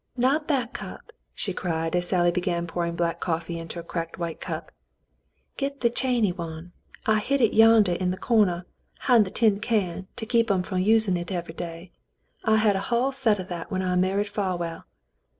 [0.17, 4.41] "Not that cup," she cried, as Sally began pouring black coffee into a cracked white
[4.41, 4.71] cup."
[5.57, 6.71] Git th' chany one.
[7.05, 8.65] I hid hit yandah in th' cornder
[9.01, 11.91] 'hind that tin can, to keep 'em f'om usin' hit every day.
[12.43, 14.85] I had a hull set o' that when I married Farwell.